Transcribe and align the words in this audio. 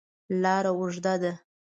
لاره 0.41 0.71
اوږده 0.77 1.13
ده. 1.21 1.31